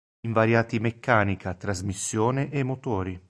[0.21, 3.19] Invariati meccanica, trasmissione e motori.